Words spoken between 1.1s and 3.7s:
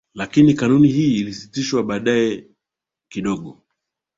ilisitishwa baadayekidogo